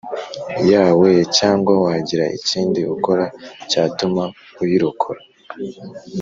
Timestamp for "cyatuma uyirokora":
3.69-5.21